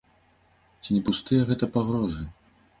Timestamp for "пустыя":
1.11-1.41